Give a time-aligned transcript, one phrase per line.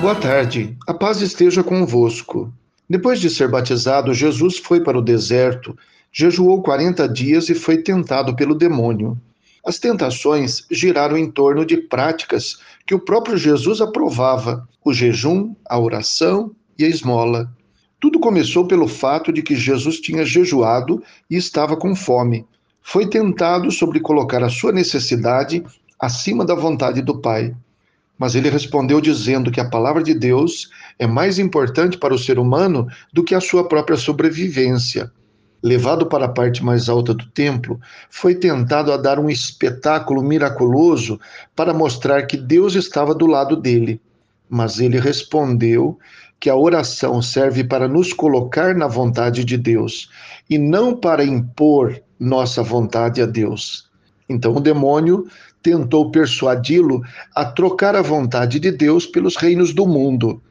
[0.00, 2.50] Boa tarde, a paz esteja convosco.
[2.88, 5.76] Depois de ser batizado, Jesus foi para o deserto,
[6.10, 9.20] jejuou 40 dias e foi tentado pelo demônio.
[9.62, 15.78] As tentações giraram em torno de práticas que o próprio Jesus aprovava: o jejum, a
[15.78, 17.54] oração e a esmola.
[18.00, 22.46] Tudo começou pelo fato de que Jesus tinha jejuado e estava com fome.
[22.80, 25.62] Foi tentado sobre colocar a sua necessidade
[26.00, 27.54] acima da vontade do Pai.
[28.20, 32.38] Mas ele respondeu dizendo que a palavra de Deus é mais importante para o ser
[32.38, 35.10] humano do que a sua própria sobrevivência.
[35.62, 41.18] Levado para a parte mais alta do templo, foi tentado a dar um espetáculo miraculoso
[41.56, 43.98] para mostrar que Deus estava do lado dele.
[44.50, 45.98] Mas ele respondeu
[46.38, 50.10] que a oração serve para nos colocar na vontade de Deus
[50.48, 53.88] e não para impor nossa vontade a Deus.
[54.28, 55.26] Então o demônio
[55.62, 57.02] tentou persuadi-lo
[57.34, 60.42] a trocar a vontade de Deus pelos reinos do mundo.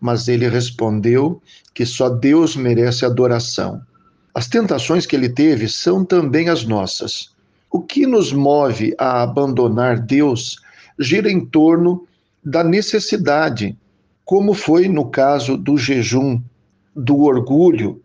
[0.00, 1.42] Mas ele respondeu
[1.74, 3.80] que só Deus merece adoração.
[4.34, 7.30] As tentações que ele teve são também as nossas.
[7.70, 10.58] O que nos move a abandonar Deus
[10.98, 12.06] gira em torno
[12.44, 13.76] da necessidade,
[14.24, 16.40] como foi no caso do jejum,
[16.94, 18.00] do orgulho,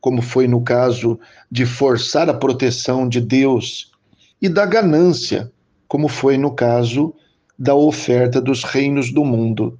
[0.00, 1.18] como foi no caso
[1.50, 3.90] de forçar a proteção de Deus,
[4.40, 5.50] e da ganância,
[5.88, 7.14] como foi no caso
[7.58, 9.78] da oferta dos reinos do mundo.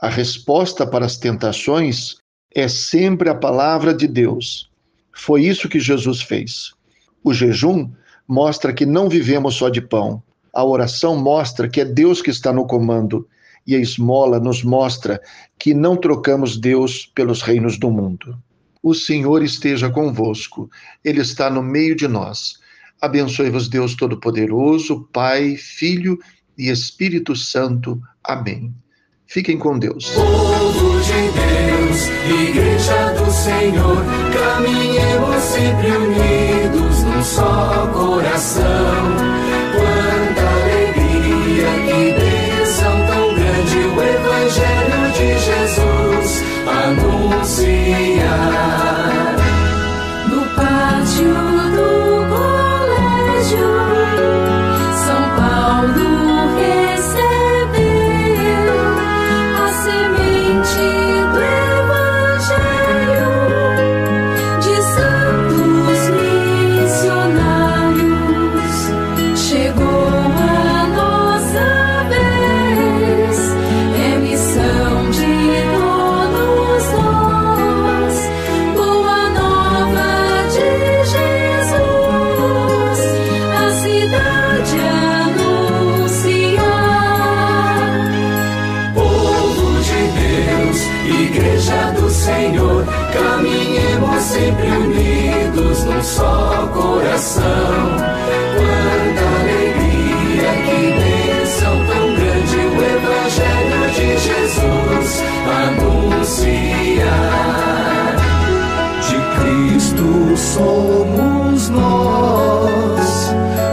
[0.00, 2.16] A resposta para as tentações
[2.54, 4.70] é sempre a palavra de Deus.
[5.12, 6.72] Foi isso que Jesus fez.
[7.22, 7.90] O jejum
[8.26, 10.22] mostra que não vivemos só de pão.
[10.52, 13.28] A oração mostra que é Deus que está no comando.
[13.66, 15.20] E a esmola nos mostra
[15.58, 18.38] que não trocamos Deus pelos reinos do mundo.
[18.82, 20.70] O Senhor esteja convosco,
[21.04, 22.58] Ele está no meio de nós.
[23.00, 26.18] Abençoe-vos, Deus Todo-Poderoso, Pai, Filho
[26.58, 28.00] e Espírito Santo.
[28.22, 28.74] Amém.
[29.26, 30.10] Fiquem com Deus.
[30.10, 32.08] Povo de Deus,
[32.48, 38.62] Igreja do Senhor, caminhemos sempre unidos num só coração.
[39.72, 47.30] Quanta alegria, que bênção tão grande o Evangelho de Jesus anunciar.
[50.28, 51.59] sempre
[96.02, 97.96] só coração.
[98.56, 105.08] Quanta alegria, que bênção tão grande o Evangelho de Jesus
[105.66, 107.10] anunciar.
[109.08, 113.08] De Cristo somos nós,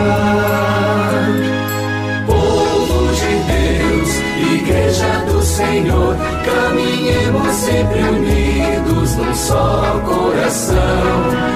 [2.26, 4.10] Povo de Deus,
[4.60, 11.51] Igreja do Senhor, caminhemos sempre unidos num só coração